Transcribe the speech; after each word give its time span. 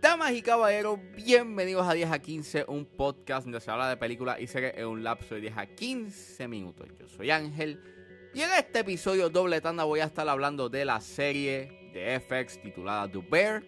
Damas 0.00 0.32
y 0.32 0.40
caballeros, 0.40 0.98
bienvenidos 1.14 1.86
a 1.86 1.92
10 1.92 2.10
a 2.10 2.18
15, 2.18 2.64
un 2.68 2.86
podcast 2.86 3.44
donde 3.44 3.60
se 3.60 3.70
habla 3.70 3.90
de 3.90 3.98
películas 3.98 4.40
y 4.40 4.46
series 4.46 4.78
en 4.78 4.86
un 4.86 5.04
lapso 5.04 5.34
de 5.34 5.42
10 5.42 5.58
a 5.58 5.66
15 5.66 6.48
minutos. 6.48 6.88
Yo 6.98 7.06
soy 7.06 7.30
Ángel 7.30 7.78
y 8.32 8.40
en 8.40 8.48
este 8.58 8.78
episodio 8.78 9.28
doble 9.28 9.60
tanda 9.60 9.84
voy 9.84 10.00
a 10.00 10.04
estar 10.04 10.26
hablando 10.26 10.70
de 10.70 10.86
la 10.86 11.02
serie 11.02 11.92
de 11.92 12.18
FX 12.18 12.62
titulada 12.62 13.12
The 13.12 13.18
Bear 13.30 13.62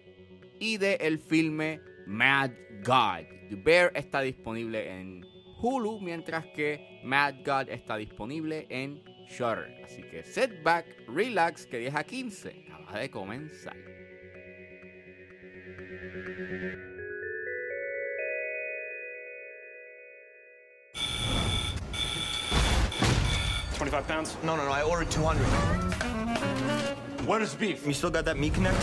y 0.59 0.77
del 0.77 0.97
el 1.01 1.19
filme 1.19 1.81
Mad 2.07 2.49
God. 2.83 3.27
The 3.49 3.57
Bear 3.57 3.91
está 3.93 4.21
disponible 4.21 4.89
en 4.89 5.32
Hulu, 5.63 6.01
mientras 6.01 6.45
que 6.47 6.99
Mad 7.05 7.35
God 7.45 7.69
está 7.69 7.95
disponible 7.95 8.67
en 8.69 9.01
Shutter. 9.29 9.81
Así 9.85 10.03
que 10.03 10.21
sit 10.21 10.61
back, 10.61 10.85
relax, 11.07 11.65
que 11.65 11.77
10 11.77 11.95
a 11.95 12.03
15 12.03 12.65
acaba 12.69 12.99
de 12.99 13.09
comenzar. 13.09 13.77
Twenty-five 23.77 24.05
pounds. 24.05 24.37
No, 24.43 24.57
no, 24.57 24.65
no. 24.65 24.71
I 24.73 24.83
ordered 24.83 25.09
200. 25.09 25.45
Where's 27.25 27.55
beef? 27.55 27.87
You 27.87 27.93
still 27.93 28.11
got 28.11 28.25
that 28.25 28.37
meat 28.37 28.53
connect? 28.53 28.75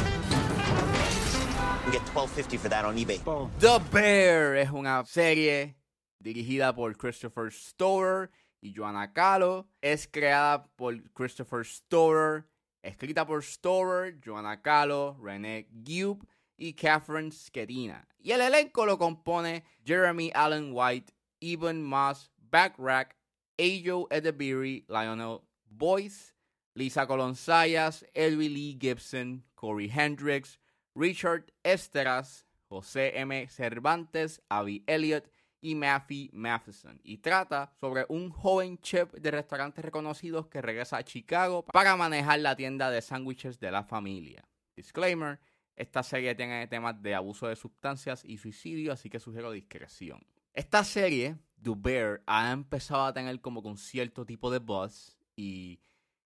You 1.84 1.92
get 1.92 2.06
12.50 2.06 2.58
for 2.58 2.70
that 2.70 2.86
on 2.86 2.96
eBay. 2.96 3.20
The 3.58 3.80
Bear 3.92 4.56
es 4.56 4.70
una 4.70 5.04
serie 5.04 5.74
dirigida 6.20 6.74
por 6.74 6.96
Christopher 6.96 7.50
Storer 7.52 8.30
y 8.60 8.72
Joanna 8.72 9.12
Calo. 9.12 9.68
Es 9.80 10.06
creada 10.06 10.64
por 10.76 11.02
Christopher 11.12 11.64
Storer, 11.64 12.44
escrita 12.82 13.26
por 13.26 13.42
Storer, 13.42 14.20
Joanna 14.24 14.62
Calo, 14.62 15.18
René 15.20 15.66
Gibb 15.84 16.24
y 16.56 16.74
Catherine 16.74 17.32
Skedina. 17.32 18.06
Y 18.18 18.32
el 18.32 18.42
elenco 18.42 18.86
lo 18.86 18.98
compone 18.98 19.64
Jeremy 19.84 20.30
Allen 20.34 20.70
White, 20.72 21.12
Evan 21.40 21.82
Moss, 21.82 22.30
Backrack, 22.36 23.16
Ajo 23.58 24.06
Edeberry, 24.10 24.84
Lionel 24.88 25.40
Boyce, 25.66 26.34
Lisa 26.74 27.06
Colonsayas, 27.06 28.04
Elwie 28.14 28.48
Lee 28.48 28.76
Gibson, 28.78 29.42
Corey 29.54 29.88
Hendricks, 29.88 30.58
Richard 30.94 31.52
Esteras, 31.64 32.44
José 32.70 33.12
M. 33.16 33.48
Cervantes, 33.48 34.40
Abby 34.50 34.84
Elliott 34.86 35.26
y 35.60 35.74
Matthew 35.74 36.30
Matheson. 36.32 37.00
Y 37.02 37.18
trata 37.18 37.72
sobre 37.80 38.06
un 38.08 38.30
joven 38.30 38.78
chef 38.80 39.12
de 39.12 39.30
restaurantes 39.30 39.84
reconocidos 39.84 40.46
que 40.46 40.62
regresa 40.62 40.96
a 40.96 41.04
Chicago 41.04 41.64
para 41.64 41.96
manejar 41.96 42.40
la 42.40 42.56
tienda 42.56 42.90
de 42.90 43.02
sándwiches 43.02 43.60
de 43.60 43.70
la 43.70 43.84
familia. 43.84 44.44
Disclaimer, 44.76 45.38
esta 45.76 46.02
serie 46.02 46.34
tiene 46.34 46.66
temas 46.66 47.00
de 47.02 47.14
abuso 47.14 47.48
de 47.48 47.56
sustancias 47.56 48.22
y 48.24 48.38
suicidio, 48.38 48.92
así 48.92 49.08
que 49.10 49.20
sugiero 49.20 49.50
discreción. 49.50 50.20
Esta 50.52 50.84
serie, 50.84 51.36
The 51.62 51.72
Bear, 51.76 52.22
ha 52.26 52.50
empezado 52.52 53.04
a 53.04 53.12
tener 53.12 53.40
como 53.40 53.62
con 53.62 53.76
cierto 53.76 54.26
tipo 54.26 54.50
de 54.50 54.58
buzz 54.58 55.16
y 55.36 55.80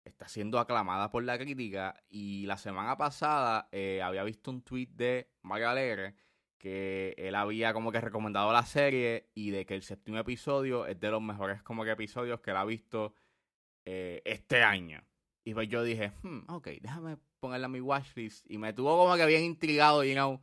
está 0.03 0.27
siendo 0.27 0.59
aclamada 0.59 1.11
por 1.11 1.23
la 1.23 1.37
crítica. 1.37 2.03
Y 2.09 2.45
la 2.45 2.57
semana 2.57 2.97
pasada 2.97 3.69
eh, 3.71 4.01
había 4.01 4.23
visto 4.23 4.51
un 4.51 4.61
tweet 4.61 4.89
de 4.93 5.31
Mario 5.41 5.69
Alegre 5.69 6.15
que 6.61 7.15
él 7.17 7.33
había 7.33 7.73
como 7.73 7.91
que 7.91 7.99
recomendado 7.99 8.53
la 8.53 8.63
serie 8.63 9.31
y 9.33 9.49
de 9.49 9.65
que 9.65 9.73
el 9.73 9.81
séptimo 9.81 10.19
episodio 10.19 10.85
es 10.85 10.99
de 10.99 11.09
los 11.09 11.19
mejores 11.19 11.63
como 11.63 11.83
que 11.83 11.89
episodios 11.89 12.39
que 12.39 12.51
él 12.51 12.57
ha 12.57 12.65
visto 12.65 13.15
eh, 13.83 14.21
este 14.25 14.61
año. 14.61 15.03
Y 15.43 15.55
pues 15.55 15.67
yo 15.69 15.81
dije, 15.81 16.11
hmm, 16.21 16.41
ok, 16.49 16.67
déjame 16.79 17.17
ponerla 17.39 17.65
en 17.65 17.71
mi 17.71 17.81
watchlist. 17.81 18.45
Y 18.47 18.59
me 18.59 18.73
tuvo 18.73 18.95
como 18.95 19.15
que 19.15 19.25
bien 19.25 19.41
intrigado, 19.41 20.03
you 20.03 20.13
know, 20.13 20.39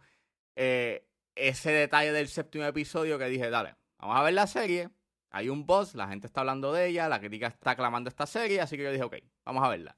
eh, 0.56 1.06
ese 1.36 1.70
detalle 1.70 2.10
del 2.10 2.26
séptimo 2.26 2.64
episodio 2.64 3.16
que 3.16 3.26
dije, 3.26 3.48
dale, 3.48 3.76
vamos 3.98 4.16
a 4.16 4.24
ver 4.24 4.34
la 4.34 4.48
serie. 4.48 4.90
Hay 5.30 5.48
un 5.48 5.66
boss, 5.66 5.94
la 5.94 6.08
gente 6.08 6.26
está 6.26 6.40
hablando 6.40 6.72
de 6.72 6.88
ella, 6.88 7.08
la 7.08 7.20
crítica 7.20 7.46
está 7.46 7.72
aclamando 7.72 8.08
esta 8.08 8.26
serie, 8.26 8.60
así 8.60 8.76
que 8.76 8.82
yo 8.82 8.90
dije, 8.90 9.04
ok, 9.04 9.18
vamos 9.44 9.62
a 9.62 9.68
verla. 9.68 9.96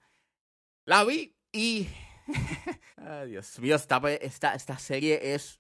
La 0.85 1.03
vi 1.05 1.35
y... 1.51 1.89
Ay, 2.99 3.31
Dios 3.31 3.59
mío, 3.59 3.77
esta, 3.77 4.03
esta, 4.21 4.55
esta 4.55 4.79
serie 4.79 5.33
es 5.35 5.60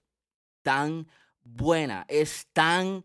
tan 0.62 1.08
buena, 1.42 2.04
es 2.08 2.48
tan 2.52 3.04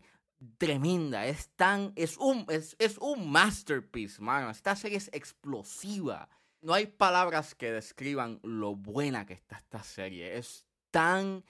tremenda, 0.58 1.26
es 1.26 1.50
tan, 1.56 1.92
es 1.96 2.16
un, 2.16 2.46
es, 2.48 2.76
es 2.78 2.98
un 2.98 3.30
masterpiece, 3.30 4.20
mano. 4.20 4.50
Esta 4.50 4.76
serie 4.76 4.98
es 4.98 5.10
explosiva. 5.12 6.28
No 6.60 6.74
hay 6.74 6.86
palabras 6.86 7.54
que 7.54 7.72
describan 7.72 8.40
lo 8.42 8.74
buena 8.74 9.26
que 9.26 9.34
está 9.34 9.56
esta 9.56 9.82
serie. 9.82 10.36
Es 10.36 10.66
tan, 10.90 11.44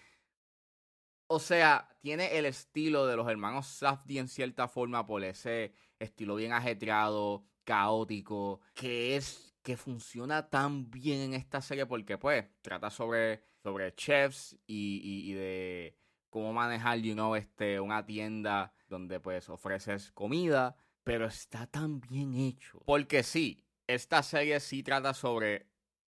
o 1.27 1.39
sea, 1.39 1.89
tiene 2.01 2.37
el 2.39 2.47
estilo 2.47 3.07
de 3.07 3.17
los 3.17 3.29
hermanos 3.29 3.67
Safdie 3.67 4.21
en 4.21 4.29
cierta 4.29 4.69
forma 4.69 5.07
por 5.07 5.25
ese 5.25 5.73
estilo 5.99 6.37
bien 6.37 6.53
ajetreado, 6.53 7.45
caótico, 7.65 8.61
que 8.75 9.17
es 9.17 9.55
que 9.63 9.77
funciona 9.77 10.49
tan 10.49 10.89
bien 10.91 11.21
en 11.21 11.35
esta 11.35 11.61
serie 11.61 11.87
porque 11.87 12.19
pues 12.19 12.47
trata 12.63 12.89
sobre, 12.89 13.43
sobre 13.67 13.93
chefs 13.97 14.57
y, 14.69 15.01
y, 15.03 15.33
de 15.33 15.99
cómo 16.31 16.53
manejar, 16.53 17.01
you 17.01 17.15
know, 17.15 17.35
este, 17.35 17.81
una 17.81 18.07
tienda 18.07 18.73
donde 18.89 19.19
pues 19.19 19.49
ofreces 19.49 20.13
comida, 20.13 20.77
pero 21.03 21.27
está 21.27 21.67
tan 21.67 22.01
bien 22.01 22.35
hecho. 22.35 22.81
Porque 22.87 23.25
sí, 23.25 23.65
esta 23.89 24.23
serie 24.23 24.61
sí 24.61 24.85
trata 24.85 25.15
sobre 25.15 25.67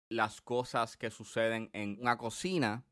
las 0.07 0.39
cosas 0.39 0.97
que 0.97 1.09
suceden 1.09 1.71
en 1.73 1.97
una 1.99 2.19
cocina 2.19 2.85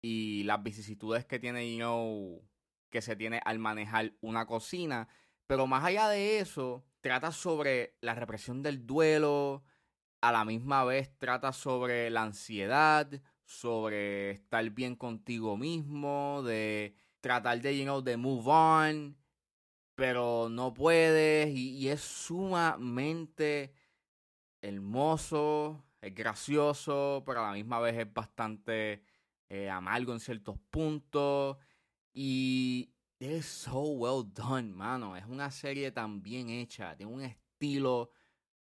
y 0.00 0.44
las 0.44 0.62
vicisitudes 0.62 1.24
que 1.24 1.40
tiene, 1.40 1.68
you 1.68 1.78
know, 1.78 2.48
que 2.90 3.02
se 3.02 3.16
tiene 3.16 3.40
al 3.44 3.58
manejar 3.58 4.12
una 4.20 4.46
cocina. 4.46 5.08
Pero 5.48 5.66
más 5.66 5.82
allá 5.82 6.08
de 6.08 6.38
eso, 6.38 6.84
trata 7.00 7.32
sobre 7.32 7.96
la 8.00 8.14
represión 8.14 8.62
del 8.62 8.86
duelo, 8.86 9.64
a 10.20 10.30
la 10.30 10.44
misma 10.44 10.84
vez 10.84 11.10
trata 11.18 11.52
sobre 11.52 12.10
la 12.10 12.22
ansiedad, 12.22 13.10
sobre 13.44 14.30
estar 14.32 14.68
bien 14.70 14.96
contigo 14.96 15.56
mismo, 15.56 16.42
de 16.44 16.96
tratar 17.20 17.60
de, 17.60 17.78
you 17.78 17.84
know, 17.84 18.02
de 18.02 18.16
move 18.16 18.44
on, 18.46 19.16
pero 19.94 20.48
no 20.50 20.74
puedes 20.74 21.54
y, 21.54 21.88
es 21.88 22.00
sumamente 22.00 23.72
hermoso, 24.60 25.84
es 26.00 26.14
gracioso, 26.14 27.22
pero 27.26 27.40
a 27.40 27.48
la 27.48 27.52
misma 27.52 27.80
vez 27.80 27.96
es 27.98 28.12
bastante 28.12 29.02
eh, 29.48 29.70
amargo 29.70 30.12
en 30.12 30.20
ciertos 30.20 30.58
puntos 30.70 31.56
y 32.12 32.90
es 33.18 33.46
so 33.46 33.80
well 33.82 34.24
done, 34.32 34.72
mano. 34.72 35.16
Es 35.16 35.24
una 35.26 35.50
serie 35.50 35.90
tan 35.92 36.22
bien 36.22 36.48
hecha, 36.50 36.96
tiene 36.96 37.12
un 37.12 37.22
estilo, 37.22 38.10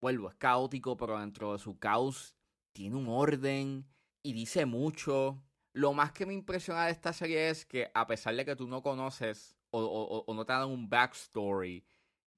vuelvo, 0.02 0.30
es 0.30 0.36
caótico, 0.36 0.98
pero 0.98 1.20
dentro 1.20 1.54
de 1.54 1.60
su 1.60 1.78
caos 1.80 2.36
tiene 2.74 2.96
un 2.96 3.08
orden 3.08 3.86
y 4.24 4.34
dice 4.34 4.66
mucho. 4.66 5.44
Lo 5.74 5.94
más 5.94 6.12
que 6.12 6.26
me 6.26 6.34
impresiona 6.34 6.86
de 6.86 6.92
esta 6.92 7.14
serie 7.14 7.50
es 7.50 7.66
que 7.66 7.92
a 7.94 8.08
pesar 8.08 8.36
de 8.36 8.46
que 8.46 8.56
tú 8.56 8.68
no 8.68 8.82
conoces 8.82 9.58
o, 9.72 10.26
no 10.34 10.46
te 10.46 10.54
dan 10.54 10.70
un 10.70 10.88
backstory 10.88 11.84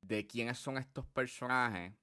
de 0.01 0.25
quiénes 0.25 0.57
son 0.57 0.77
estos 0.77 1.05
personajes 1.05 1.93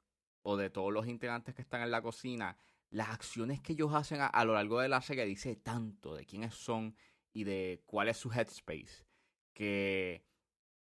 o 0.42 0.56
de 0.56 0.68
todos 0.70 0.92
los 0.92 1.06
integrantes 1.06 1.54
que 1.54 1.62
están 1.62 1.82
en 1.82 1.90
la 1.90 2.02
cocina, 2.02 2.58
las 2.90 3.08
acciones 3.08 3.60
que 3.60 3.72
ellos 3.72 3.94
hacen 3.94 4.20
a, 4.20 4.26
a, 4.26 4.44
lo 4.44 4.54
largo 4.54 4.80
de 4.80 4.88
la 4.88 5.00
serie 5.00 5.24
dice 5.24 5.56
tanto 5.56 6.14
de 6.14 6.26
quiénes 6.26 6.54
son 6.54 6.94
y 7.32 7.44
de 7.44 7.82
cuál 7.86 8.08
es 8.08 8.18
su 8.18 8.30
headspace 8.30 9.06
que 9.54 10.24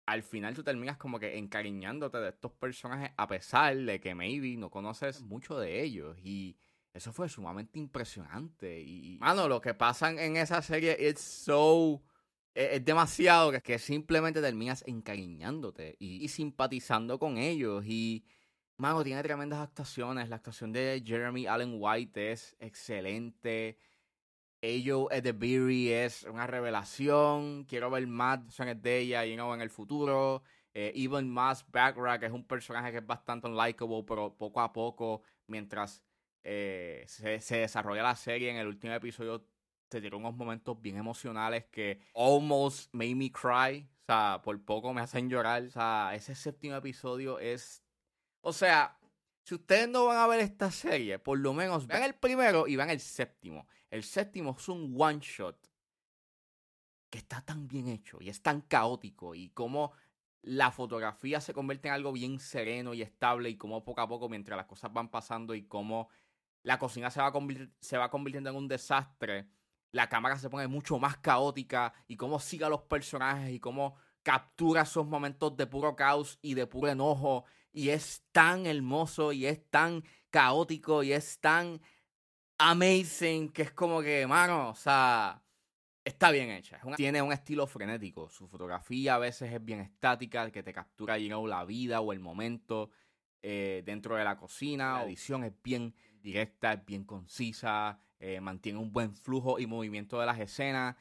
al 0.07 0.23
final 0.23 0.55
tú 0.55 0.63
terminas 0.63 0.99
como 0.99 1.19
que 1.19 1.39
encariñándote 1.39 2.19
de 2.19 2.29
estos 2.31 2.53
personajes 2.53 3.13
a 3.17 3.27
pesar 3.27 3.77
de 3.77 4.01
que 4.01 4.15
maybe 4.15 4.57
no 4.57 4.71
conoces 4.71 5.23
mucho 5.23 5.59
de 5.59 5.83
ellos 5.83 6.19
y 6.23 6.57
eso 6.95 7.13
fue 7.13 7.29
sumamente 7.29 7.79
impresionante 7.79 8.81
y 8.81 9.19
mano 9.21 9.49
lo 9.49 9.61
que 9.61 9.75
pasan 9.75 10.19
en 10.19 10.39
esa 10.39 10.63
serie 10.63 10.97
es 10.99 11.21
so 11.21 12.03
es, 12.55 12.73
es 12.73 12.85
demasiado 12.85 13.53
que, 13.61 13.79
simplemente 13.79 14.41
terminas 14.41 14.83
encariñándote 14.87 15.97
y, 15.99 16.25
y 16.25 16.29
simpatizando 16.29 17.19
con 17.19 17.37
ellos 17.37 17.85
y 17.87 18.25
Mano, 18.77 19.05
tiene 19.05 19.23
tremendas 19.23 19.61
actuaciones. 19.61 20.29
La 20.29 20.37
actuación 20.37 20.73
de 20.73 21.01
Jeremy 21.05 21.47
Allen 21.47 21.77
White 21.79 22.33
es 22.33 22.57
excelente. 22.59 23.79
Ayo 24.63 25.11
Edeberry 25.13 25.93
es 25.93 26.25
una 26.25 26.47
revelación. 26.49 27.65
Quiero 27.67 27.89
ver 27.91 28.07
más 28.09 28.41
de 28.83 28.99
ella 28.99 29.25
you 29.25 29.35
know, 29.35 29.55
en 29.55 29.61
el 29.61 29.71
futuro. 29.71 30.43
Eh, 30.73 30.93
even 30.97 31.31
más 31.31 31.65
Backrack 31.71 32.25
es 32.25 32.33
un 32.33 32.45
personaje 32.45 32.91
que 32.91 32.99
es 32.99 33.07
bastante 33.07 33.47
unlikable, 33.47 34.05
pero 34.09 34.37
poco 34.37 34.61
a 34.61 34.73
poco, 34.73 35.23
mientras 35.47 36.03
eh, 36.45 37.05
se, 37.09 37.41
se, 37.41 37.57
desarrolla 37.59 38.03
la 38.03 38.17
serie, 38.17 38.51
en 38.51 38.57
el 38.57 38.69
último 38.69 38.93
episodio 38.93 39.47
te 39.89 40.01
tiró 40.01 40.19
unos 40.19 40.35
momentos 40.35 40.81
bien 40.81 40.97
emocionales 40.97 41.65
que 41.67 42.01
almost 42.15 42.93
made 42.93 43.15
me 43.15 43.33
cry. 43.33 43.89
O 44.03 44.05
sea, 44.07 44.41
por 44.43 44.63
poco 44.65 44.93
me 44.93 45.01
hacen 45.01 45.31
llorar. 45.31 45.63
O 45.65 45.71
sea, 45.71 46.13
ese 46.15 46.35
séptimo 46.35 46.77
episodio 46.77 47.39
es 47.39 47.85
o 48.45 48.53
sea, 48.53 48.99
Si 49.43 49.55
ustedes 49.55 49.89
no 49.89 50.07
van 50.07 50.19
a 50.19 50.27
ver 50.27 50.41
esta 50.41 50.71
serie, 50.71 51.19
por 51.19 51.39
lo 51.39 51.53
menos 51.53 51.87
vean 51.87 52.03
el 52.03 52.15
primero 52.15 52.67
y 52.67 52.77
vean 52.77 52.91
el 52.91 53.01
séptimo. 53.01 53.67
El 53.91 54.03
séptimo 54.03 54.57
es 54.59 54.69
un 54.69 54.95
one 54.99 55.19
shot 55.21 55.59
que 57.11 57.19
está 57.19 57.43
tan 57.43 57.69
bien 57.69 57.89
hecho 57.89 58.19
y 58.21 58.29
es 58.31 58.43
tan 58.43 58.63
caótico 58.63 59.35
y 59.35 59.51
como 59.51 59.93
la 60.43 60.71
fotografía 60.73 61.41
se 61.41 61.53
convierte 61.55 61.89
en 61.89 61.95
algo 61.95 62.13
bien 62.13 62.39
sereno 62.39 62.95
y 62.95 63.03
estable 63.03 63.51
y 63.51 63.57
como 63.57 63.85
poco 63.85 64.01
a 64.01 64.09
poco 64.09 64.29
mientras 64.29 64.57
las 64.57 64.67
cosas 64.67 64.93
van 64.93 65.11
pasando 65.11 65.55
y 65.55 65.67
como 65.67 66.09
la 66.65 66.79
cocina 66.79 67.11
se 67.11 67.21
va, 67.21 67.33
se 67.81 67.97
va 67.97 68.11
convirtiendo 68.11 68.51
en 68.51 68.57
un 68.57 68.67
desastre, 68.67 69.47
la 69.93 70.09
cámara 70.09 70.37
se 70.39 70.51
pone 70.51 70.67
mucho 70.67 70.99
más 70.99 71.19
caótica 71.19 71.93
y 72.09 72.17
cómo 72.17 72.41
sigue 72.41 72.65
a 72.65 72.69
los 72.69 72.83
personajes 72.83 73.53
y 73.53 73.61
cómo 73.61 73.95
captura 74.25 74.83
esos 74.83 75.07
momentos 75.07 75.57
de 75.57 75.67
puro 75.69 75.95
caos 75.95 76.39
y 76.43 76.55
de 76.55 76.67
puro 76.67 76.89
enojo 76.89 77.45
y 77.71 77.91
es 77.91 78.25
tan 78.33 78.67
hermoso 78.67 79.33
y 79.33 79.47
es 79.47 79.71
tan 79.71 80.03
caótico 80.31 81.03
y 81.03 81.13
es 81.13 81.39
tan 81.39 81.81
amazing 82.59 83.51
que 83.51 83.63
es 83.63 83.73
como 83.73 84.01
que, 84.01 84.27
mano, 84.27 84.71
o 84.71 84.75
sea, 84.75 85.43
está 86.05 86.31
bien 86.31 86.51
hecha. 86.51 86.81
tiene 86.97 87.21
un 87.21 87.33
estilo 87.33 87.67
frenético. 87.67 88.29
Su 88.31 88.49
fotografía 88.49 89.17
a 89.17 89.19
veces 89.19 89.53
es 89.53 89.65
bien 89.65 89.81
estática, 89.81 90.51
que 90.51 90.63
te 90.63 90.73
captura 90.73 91.19
you 91.19 91.47
la 91.47 91.65
vida 91.65 92.01
o 92.01 92.13
el 92.13 92.21
momento 92.21 92.91
eh, 93.43 93.83
dentro 93.85 94.17
de 94.17 94.25
la 94.25 94.37
cocina. 94.37 94.95
La 94.95 95.05
edición 95.05 95.45
es 95.45 95.53
bien 95.63 95.95
directa, 96.25 96.73
es 96.73 96.85
bien 96.85 97.05
concisa, 97.05 98.01
eh, 98.19 98.41
mantiene 98.41 98.79
un 98.81 98.93
buen 98.93 99.15
flujo 99.15 99.61
y 99.61 99.67
movimiento 99.67 100.19
de 100.19 100.27
las 100.27 100.41
escenas. 100.41 100.97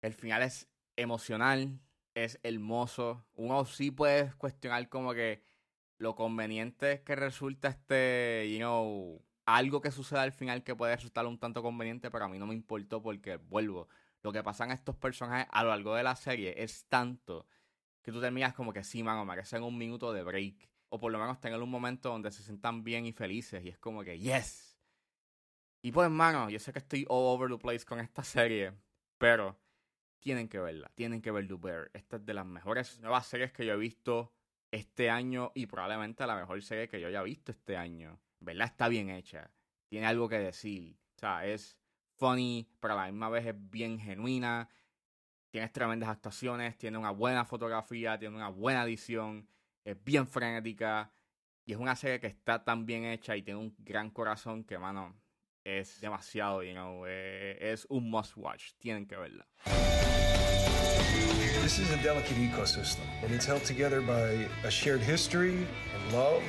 El 0.00 0.14
final 0.14 0.42
es 0.42 0.68
emocional, 0.96 1.80
es 2.14 2.38
hermoso. 2.42 3.26
Uno 3.34 3.64
sí 3.66 3.90
puede 3.90 4.32
cuestionar 4.38 4.88
como 4.88 5.12
que 5.12 5.42
lo 5.98 6.14
conveniente 6.14 7.02
que 7.02 7.16
resulta 7.16 7.68
este, 7.68 8.48
you 8.52 8.58
know, 8.58 9.22
algo 9.44 9.80
que 9.80 9.90
suceda 9.90 10.22
al 10.22 10.32
final 10.32 10.62
que 10.62 10.76
puede 10.76 10.94
resultar 10.94 11.26
un 11.26 11.38
tanto 11.38 11.62
conveniente, 11.62 12.10
pero 12.10 12.26
a 12.26 12.28
mí 12.28 12.38
no 12.38 12.46
me 12.46 12.54
importó 12.54 13.02
porque, 13.02 13.36
vuelvo, 13.36 13.88
lo 14.22 14.32
que 14.32 14.42
pasan 14.42 14.70
a 14.70 14.74
estos 14.74 14.96
personajes 14.96 15.48
a 15.50 15.64
lo 15.64 15.70
largo 15.70 15.94
de 15.94 16.02
la 16.04 16.16
serie 16.16 16.54
es 16.62 16.86
tanto 16.88 17.46
que 18.02 18.12
tú 18.12 18.20
terminas 18.20 18.54
como 18.54 18.72
que 18.72 18.84
sí, 18.84 19.02
mano, 19.02 19.24
merecen 19.24 19.64
un 19.64 19.76
minuto 19.76 20.12
de 20.12 20.22
break. 20.22 20.75
O 20.96 20.98
por 20.98 21.12
lo 21.12 21.18
menos 21.18 21.38
tener 21.40 21.60
un 21.60 21.70
momento 21.70 22.08
donde 22.08 22.30
se 22.30 22.42
sientan 22.42 22.82
bien 22.82 23.04
y 23.04 23.12
felices. 23.12 23.62
Y 23.64 23.68
es 23.68 23.78
como 23.78 24.02
que, 24.02 24.18
yes. 24.18 24.78
Y 25.82 25.92
pues, 25.92 26.08
mano, 26.10 26.48
yo 26.48 26.58
sé 26.58 26.72
que 26.72 26.78
estoy 26.78 27.04
all 27.08 27.34
over 27.34 27.50
the 27.50 27.58
place 27.58 27.84
con 27.84 28.00
esta 28.00 28.24
serie. 28.24 28.72
Pero 29.18 29.58
tienen 30.20 30.48
que 30.48 30.58
verla. 30.58 30.90
Tienen 30.94 31.20
que 31.20 31.30
ver 31.30 31.46
The 31.46 31.54
Bear. 31.54 31.90
Esta 31.92 32.16
es 32.16 32.24
de 32.24 32.34
las 32.34 32.46
mejores 32.46 32.98
nuevas 33.00 33.26
series 33.26 33.52
que 33.52 33.66
yo 33.66 33.74
he 33.74 33.76
visto 33.76 34.32
este 34.70 35.10
año. 35.10 35.52
Y 35.54 35.66
probablemente 35.66 36.26
la 36.26 36.34
mejor 36.34 36.62
serie 36.62 36.88
que 36.88 36.98
yo 36.98 37.08
haya 37.08 37.22
visto 37.22 37.52
este 37.52 37.76
año. 37.76 38.18
¿verdad? 38.40 38.68
Está 38.68 38.88
bien 38.88 39.10
hecha. 39.10 39.50
Tiene 39.88 40.06
algo 40.06 40.28
que 40.28 40.38
decir. 40.38 40.96
O 41.16 41.18
sea, 41.18 41.46
es 41.46 41.78
funny, 42.14 42.68
pero 42.80 42.94
a 42.94 42.96
la 42.96 43.06
misma 43.06 43.28
vez 43.28 43.46
es 43.46 43.70
bien 43.70 43.98
genuina. 43.98 44.68
Tiene 45.50 45.68
tremendas 45.68 46.08
actuaciones, 46.08 46.76
tiene 46.76 46.98
una 46.98 47.10
buena 47.10 47.44
fotografía, 47.44 48.18
tiene 48.18 48.36
una 48.36 48.48
buena 48.48 48.84
edición, 48.84 49.48
es 49.86 49.96
bien 50.04 50.26
frenética. 50.26 51.12
Y 51.64 51.72
es 51.72 51.78
una 51.78 51.96
serie 51.96 52.20
que 52.20 52.26
está 52.26 52.64
tan 52.64 52.86
bien 52.86 53.04
hecha 53.04 53.36
y 53.36 53.42
tiene 53.42 53.58
un 53.58 53.74
gran 53.78 54.10
corazón 54.10 54.64
que, 54.64 54.78
mano, 54.78 55.16
es 55.64 56.00
demasiado, 56.00 56.62
you 56.62 56.72
know, 56.72 57.04
eh, 57.06 57.58
es 57.60 57.86
un 57.88 58.08
must 58.08 58.36
watch. 58.36 58.72
Tienen 58.78 59.06
que 59.06 59.16
verla. 59.16 59.46
This 61.62 61.80
is 61.80 61.90
a 61.90 61.96
delicate 62.00 62.36
ecosystem, 62.36 63.02
and 63.24 63.32
it's 63.32 63.44
held 63.44 63.64
together 63.64 64.00
by 64.00 64.48
a 64.64 64.70
shared 64.70 65.00
history 65.00 65.66
and 65.94 66.12
love. 66.12 66.42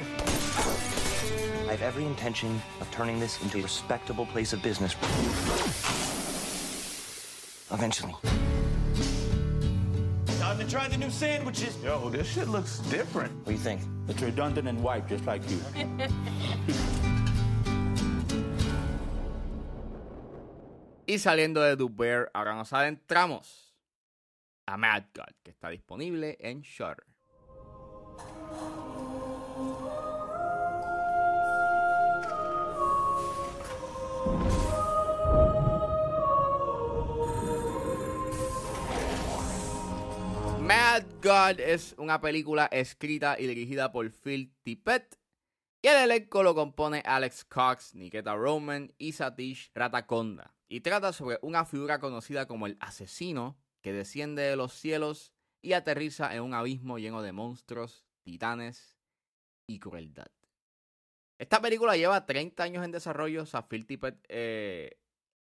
I 1.68 1.72
have 1.72 1.82
every 1.82 2.06
intention 2.06 2.62
of 2.80 2.92
turning 2.92 3.20
this 3.20 3.42
into 3.42 3.58
a 3.58 3.64
respectable 3.64 4.28
place 4.28 4.54
of 4.54 4.62
business. 4.62 4.96
Eventually. 7.72 8.14
Time 10.58 10.66
to 10.66 10.72
try 10.74 10.88
the 10.88 10.98
new 10.98 11.12
sandwiches. 11.12 11.78
Yo, 11.84 12.10
this 12.10 12.26
shit 12.28 12.48
looks 12.48 12.80
different. 12.90 13.32
What 13.46 13.46
do 13.46 13.52
you 13.52 13.60
think? 13.60 13.80
It's 14.08 14.20
redundant 14.24 14.68
and 14.68 14.82
white, 14.82 15.08
just 15.08 15.24
like 15.28 15.44
you. 15.52 15.60
y 21.08 21.20
saliendo 21.20 21.62
de 21.62 21.76
The 21.76 21.88
Bear, 21.88 22.32
ahora 22.34 22.56
nos 22.56 22.74
adentramos 22.74 23.76
a 24.66 24.78
Mad 24.78 25.04
God, 25.14 25.30
que 25.44 25.52
está 25.52 25.70
disponible 25.70 26.38
en 26.40 26.64
Shutter. 26.64 27.06
God 41.22 41.60
es 41.60 41.94
una 41.98 42.20
película 42.22 42.66
escrita 42.72 43.40
y 43.40 43.46
dirigida 43.46 43.92
por 43.92 44.10
Phil 44.10 44.54
Tippett. 44.64 45.20
Y 45.82 45.88
el 45.88 45.98
elenco 45.98 46.42
lo 46.42 46.56
compone 46.56 47.04
Alex 47.06 47.46
Cox, 47.46 47.94
Nikita 47.94 48.36
Roman 48.36 48.92
y 48.98 49.12
Satish 49.12 49.72
Ratakonda. 49.76 50.56
Y 50.68 50.82
trata 50.82 51.14
sobre 51.14 51.38
una 51.42 51.66
figura 51.66 52.00
conocida 52.00 52.48
como 52.48 52.66
el 52.66 52.78
asesino 52.80 53.58
que 53.82 53.94
desciende 53.94 54.42
de 54.42 54.56
los 54.56 54.74
cielos 54.74 55.34
y 55.62 55.74
aterriza 55.74 56.36
en 56.36 56.42
un 56.42 56.54
abismo 56.54 56.98
lleno 56.98 57.22
de 57.22 57.32
monstruos, 57.32 58.06
titanes 58.24 58.98
y 59.68 59.80
crueldad. 59.80 60.32
Esta 61.38 61.62
película 61.62 61.96
lleva 61.96 62.26
30 62.26 62.64
años 62.64 62.84
en 62.84 62.92
desarrollo. 62.92 63.44
O 63.44 63.46
sea, 63.46 63.68
Phil 63.68 63.86
Tippett 63.86 64.26
eh, 64.30 64.98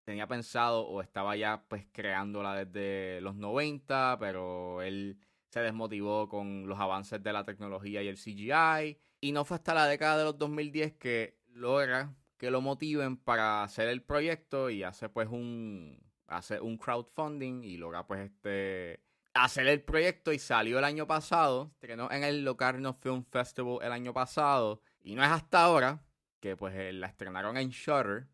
tenía 0.04 0.26
pensado 0.26 0.86
o 0.86 1.02
estaba 1.02 1.36
ya 1.36 1.64
pues 1.68 1.86
creándola 1.92 2.64
desde 2.64 3.20
los 3.20 3.34
90, 3.34 4.16
pero 4.18 4.80
él 4.80 5.18
se 5.52 5.60
desmotivó 5.60 6.28
con 6.28 6.66
los 6.66 6.80
avances 6.80 7.22
de 7.22 7.32
la 7.32 7.44
tecnología 7.44 8.02
y 8.02 8.08
el 8.08 8.16
CGI. 8.16 8.98
Y 9.20 9.32
no 9.32 9.44
fue 9.44 9.56
hasta 9.56 9.74
la 9.74 9.86
década 9.86 10.18
de 10.18 10.24
los 10.24 10.38
2010 10.38 10.94
que 10.94 11.38
logra 11.48 12.14
que 12.38 12.50
lo 12.50 12.60
motiven 12.60 13.18
para 13.18 13.62
hacer 13.62 13.88
el 13.88 14.02
proyecto 14.02 14.70
y 14.70 14.82
hace 14.82 15.08
pues 15.08 15.28
un 15.28 16.02
hace 16.26 16.58
un 16.60 16.78
crowdfunding 16.78 17.62
y 17.62 17.76
logra 17.76 18.06
pues 18.06 18.20
este 18.20 19.04
hacer 19.34 19.66
el 19.68 19.82
proyecto 19.82 20.32
y 20.32 20.38
salió 20.38 20.78
el 20.78 20.84
año 20.84 21.06
pasado, 21.06 21.70
estrenó 21.74 22.10
en 22.10 22.24
el 22.24 22.44
Locarno 22.44 22.94
Film 22.94 23.24
Festival 23.24 23.78
el 23.82 23.92
año 23.92 24.12
pasado 24.12 24.80
y 25.02 25.14
no 25.14 25.22
es 25.22 25.30
hasta 25.30 25.62
ahora 25.62 26.02
que 26.40 26.56
pues 26.56 26.74
eh, 26.74 26.92
la 26.92 27.06
estrenaron 27.08 27.56
en 27.58 27.68
Shutter 27.68 28.26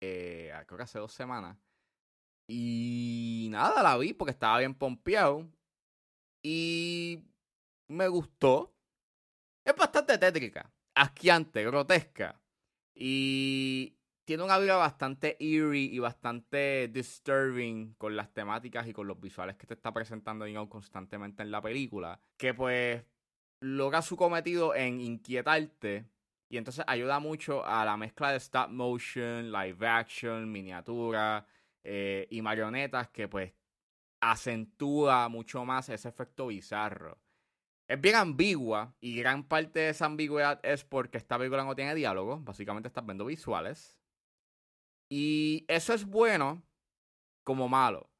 eh, 0.00 0.52
creo 0.66 0.76
que 0.76 0.84
hace 0.84 0.98
dos 0.98 1.12
semanas. 1.12 1.56
Y 2.46 3.48
nada, 3.50 3.82
la 3.82 3.96
vi 3.98 4.14
porque 4.14 4.30
estaba 4.30 4.58
bien 4.58 4.74
pompeado. 4.74 5.46
Y 6.50 7.26
me 7.88 8.08
gustó. 8.08 8.74
Es 9.66 9.76
bastante 9.76 10.16
tétrica, 10.16 10.72
asquiante, 10.94 11.62
grotesca. 11.62 12.40
Y 12.94 13.98
tiene 14.24 14.44
una 14.44 14.56
vida 14.56 14.76
bastante 14.76 15.36
eerie 15.40 15.82
y 15.92 15.98
bastante 15.98 16.88
disturbing 16.88 17.92
con 17.98 18.16
las 18.16 18.32
temáticas 18.32 18.86
y 18.86 18.94
con 18.94 19.06
los 19.06 19.20
visuales 19.20 19.56
que 19.56 19.66
te 19.66 19.74
está 19.74 19.92
presentando 19.92 20.46
constantemente 20.70 21.42
en 21.42 21.50
la 21.50 21.60
película. 21.60 22.18
Que 22.38 22.54
pues 22.54 23.04
logra 23.60 24.00
su 24.00 24.16
cometido 24.16 24.74
en 24.74 25.02
inquietarte 25.02 26.06
y 26.48 26.56
entonces 26.56 26.82
ayuda 26.88 27.20
mucho 27.20 27.62
a 27.66 27.84
la 27.84 27.98
mezcla 27.98 28.30
de 28.30 28.38
stop 28.38 28.70
motion, 28.70 29.52
live 29.52 29.86
action, 29.86 30.50
miniatura 30.50 31.46
eh, 31.84 32.26
y 32.30 32.40
marionetas 32.40 33.10
que 33.10 33.28
pues 33.28 33.52
acentúa 34.20 35.28
mucho 35.28 35.64
más 35.64 35.88
ese 35.88 36.08
efecto 36.08 36.48
bizarro. 36.48 37.18
Es 37.88 38.00
bien 38.00 38.16
ambigua 38.16 38.94
y 39.00 39.16
gran 39.16 39.44
parte 39.48 39.80
de 39.80 39.88
esa 39.90 40.06
ambigüedad 40.06 40.60
es 40.62 40.84
porque 40.84 41.16
esta 41.16 41.38
película 41.38 41.64
no 41.64 41.74
tiene 41.74 41.94
diálogo, 41.94 42.38
básicamente 42.40 42.88
estás 42.88 43.06
viendo 43.06 43.24
visuales. 43.24 43.98
Y 45.10 45.64
eso 45.68 45.94
es 45.94 46.04
bueno 46.04 46.62
como 47.44 47.68
malo. 47.68 48.10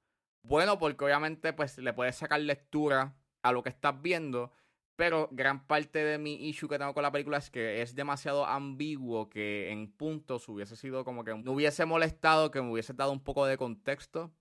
Bueno 0.43 0.78
porque 0.78 1.05
obviamente 1.05 1.52
pues 1.52 1.76
le 1.78 1.93
puedes 1.93 2.17
sacar 2.17 2.40
lectura 2.40 3.14
a 3.43 3.52
lo 3.52 3.62
que 3.62 3.69
estás 3.69 4.00
viendo, 4.00 4.52
pero 4.97 5.28
gran 5.33 5.67
parte 5.67 6.02
de 6.02 6.17
mi 6.19 6.49
issue 6.49 6.69
que 6.69 6.78
tengo 6.78 6.95
con 6.95 7.02
la 7.02 7.12
película 7.12 7.37
es 7.37 7.50
que 7.50 7.83
es 7.83 7.95
demasiado 7.95 8.47
ambiguo 8.47 9.28
que 9.28 9.71
en 9.71 9.93
puntos 9.93 10.49
hubiese 10.49 10.76
sido 10.76 11.05
como 11.05 11.25
que 11.25 11.37
no 11.37 11.52
hubiese 11.52 11.85
molestado, 11.85 12.50
que 12.50 12.62
me 12.62 12.71
hubiese 12.71 12.95
dado 12.95 13.12
un 13.12 13.23
poco 13.23 13.45
de 13.45 13.59
contexto. 13.59 14.33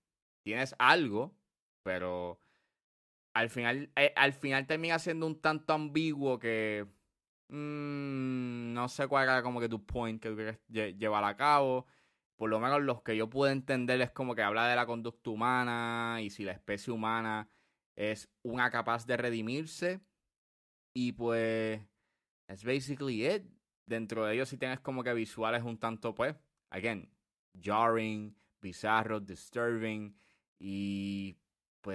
Tienes 0.44 0.74
algo, 0.80 1.36
pero 1.88 2.38
al 3.34 3.50
final, 3.50 3.90
eh, 3.96 4.12
al 4.18 4.34
final 4.34 4.68
termina 4.68 5.00
siendo 5.00 5.26
un 5.26 5.40
tanto 5.40 5.72
ambiguo 5.72 6.38
que 6.38 6.86
mm, 7.48 8.74
no 8.74 8.90
sé 8.90 9.08
cuál 9.08 9.24
era 9.24 9.42
como 9.42 9.62
que 9.62 9.70
tu 9.70 9.86
point 9.86 10.22
que 10.22 10.36
quieres 10.36 10.98
llevar 10.98 11.24
a 11.24 11.38
cabo. 11.38 11.86
Por 12.36 12.50
lo 12.50 12.60
menos 12.60 12.82
los 12.82 13.04
que 13.04 13.16
yo 13.16 13.30
puedo 13.30 13.50
entender 13.54 14.02
es 14.02 14.12
como 14.12 14.36
que 14.36 14.42
habla 14.44 14.68
de 14.68 14.76
la 14.76 14.86
conducta 14.86 15.30
humana 15.30 16.20
y 16.22 16.30
si 16.30 16.44
la 16.44 16.52
especie 16.52 16.92
humana 16.92 17.50
es 17.96 18.30
una 18.44 18.70
capaz 18.70 19.06
de 19.08 19.16
redimirse 19.16 20.02
y 20.94 21.14
pues, 21.14 21.80
that's 22.48 22.66
basically 22.66 23.26
it. 23.26 23.44
dentro 23.86 24.26
de 24.26 24.34
ellos 24.36 24.50
sí 24.50 24.58
tienes 24.58 24.82
como 24.82 25.04
que 25.04 25.14
visuales 25.14 25.64
un 25.64 25.78
tanto, 25.80 26.14
pues, 26.14 26.36
again, 26.70 27.10
jarring, 27.62 28.36
bizarro, 28.62 29.22
disturbing. 29.22 30.18
Y 30.60 31.38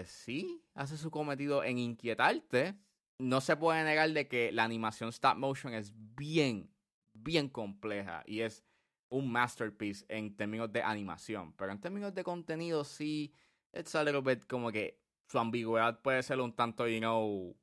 pues 0.02 0.11
sí, 0.11 0.61
hace 0.75 0.97
su 0.97 1.12
cometido 1.12 1.62
en 1.62 1.78
inquietarte. 1.78 2.75
No 3.18 3.40
se 3.40 3.56
puede 3.56 3.85
negar 3.85 4.11
de 4.11 4.26
que 4.26 4.50
la 4.50 4.64
animación 4.64 5.11
stop 5.11 5.37
motion 5.37 5.75
es 5.75 5.92
bien, 5.94 6.75
bien 7.12 7.49
compleja 7.49 8.25
y 8.26 8.40
es 8.40 8.64
un 9.11 9.30
masterpiece 9.30 10.04
en 10.09 10.37
términos 10.37 10.73
de 10.73 10.82
animación. 10.82 11.52
Pero 11.52 11.71
en 11.71 11.80
términos 11.80 12.12
de 12.14 12.25
contenido 12.25 12.82
sí, 12.82 13.32
it's 13.73 13.94
a 13.94 14.02
little 14.02 14.23
bit 14.23 14.44
como 14.49 14.73
que 14.73 15.00
su 15.28 15.38
ambigüedad 15.38 16.02
puede 16.02 16.21
ser 16.25 16.40
un 16.40 16.52
tanto, 16.52 16.88
you 16.88 16.99
know, 16.99 17.56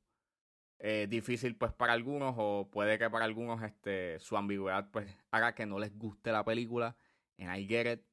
eh, 0.78 1.06
difícil 1.10 1.56
pues 1.56 1.74
para 1.74 1.92
algunos 1.92 2.34
o 2.38 2.70
puede 2.72 2.98
que 2.98 3.10
para 3.10 3.26
algunos 3.26 3.62
este, 3.62 4.18
su 4.18 4.38
ambigüedad 4.38 4.90
pues 4.90 5.14
haga 5.30 5.54
que 5.54 5.66
no 5.66 5.78
les 5.78 5.94
guste 5.94 6.32
la 6.32 6.42
película. 6.42 6.96
And 7.36 7.54
I 7.54 7.66
get 7.66 7.86
it. 7.86 8.09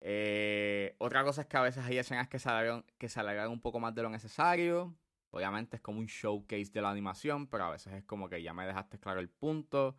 Eh, 0.00 0.94
otra 0.98 1.24
cosa 1.24 1.42
es 1.42 1.46
que 1.48 1.56
a 1.56 1.62
veces 1.62 1.84
hay 1.84 1.98
escenas 1.98 2.28
que 2.28 2.38
se, 2.38 2.48
alargan, 2.48 2.84
que 2.98 3.08
se 3.08 3.20
alargan 3.20 3.50
un 3.50 3.60
poco 3.60 3.80
más 3.80 3.94
de 3.94 4.02
lo 4.02 4.10
necesario. 4.10 4.96
Obviamente 5.30 5.76
es 5.76 5.82
como 5.82 5.98
un 5.98 6.06
showcase 6.06 6.70
de 6.72 6.80
la 6.82 6.90
animación, 6.90 7.48
pero 7.48 7.64
a 7.64 7.70
veces 7.70 7.92
es 7.92 8.04
como 8.04 8.28
que 8.28 8.42
ya 8.42 8.54
me 8.54 8.66
dejaste 8.66 8.98
claro 8.98 9.20
el 9.20 9.28
punto. 9.28 9.96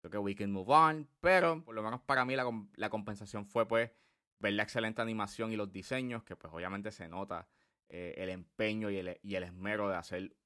Creo 0.00 0.10
que 0.10 0.18
we 0.18 0.34
can 0.34 0.52
move 0.52 0.72
on. 0.72 1.08
Pero 1.20 1.62
por 1.64 1.74
lo 1.74 1.82
menos 1.82 2.00
para 2.00 2.24
mí 2.24 2.34
la, 2.36 2.44
la 2.74 2.90
compensación 2.90 3.46
fue 3.46 3.66
pues 3.66 3.90
ver 4.38 4.52
la 4.54 4.62
excelente 4.64 5.02
animación 5.02 5.52
y 5.52 5.56
los 5.56 5.72
diseños, 5.72 6.22
que 6.24 6.36
pues 6.36 6.52
obviamente 6.52 6.90
se 6.90 7.08
nota 7.08 7.48
eh, 7.88 8.14
el 8.18 8.30
empeño 8.30 8.90
y 8.90 8.98
el, 8.98 9.18
y 9.22 9.36
el 9.36 9.44
esmero 9.44 9.88
de 9.88 9.96
hacer 9.96 10.36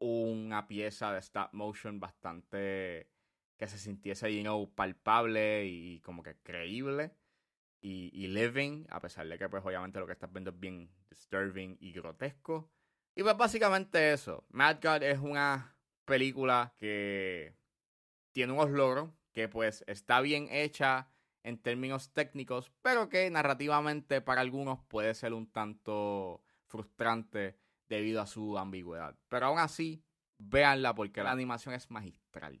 una 0.00 0.66
pieza 0.68 1.12
de 1.12 1.18
stop 1.18 1.52
motion 1.52 2.00
bastante 2.00 3.10
que 3.56 3.66
se 3.66 3.78
sintiese, 3.78 4.34
you 4.34 4.42
know, 4.42 4.72
palpable 4.74 5.66
y 5.66 6.00
como 6.00 6.22
que 6.22 6.36
creíble 6.36 7.12
y, 7.80 8.10
y, 8.12 8.28
living, 8.28 8.86
a 8.90 9.00
pesar 9.00 9.26
de 9.28 9.38
que 9.38 9.48
pues 9.48 9.64
obviamente 9.64 10.00
lo 10.00 10.06
que 10.06 10.12
estás 10.12 10.32
viendo 10.32 10.50
es 10.50 10.58
bien 10.58 10.90
disturbing 11.10 11.76
y 11.80 11.92
grotesco. 11.92 12.70
Y 13.14 13.22
pues 13.22 13.36
básicamente 13.36 14.12
eso. 14.12 14.44
Mad 14.50 14.78
God 14.82 15.02
es 15.02 15.18
una 15.18 15.76
película 16.04 16.74
que 16.76 17.54
tiene 18.32 18.52
unos 18.52 18.70
logros, 18.70 19.10
que 19.32 19.48
pues 19.48 19.84
está 19.86 20.20
bien 20.20 20.48
hecha 20.50 21.08
en 21.42 21.58
términos 21.58 22.12
técnicos, 22.12 22.72
pero 22.82 23.08
que 23.08 23.30
narrativamente 23.30 24.20
para 24.20 24.40
algunos 24.40 24.80
puede 24.88 25.14
ser 25.14 25.32
un 25.32 25.50
tanto 25.50 26.42
frustrante 26.66 27.58
debido 27.88 28.20
a 28.20 28.26
su 28.26 28.58
ambigüedad. 28.58 29.16
Pero 29.28 29.46
aún 29.46 29.58
así, 29.58 30.04
véanla 30.38 30.94
porque 30.94 31.22
la 31.22 31.32
animación 31.32 31.74
es 31.74 31.90
magistral. 31.90 32.60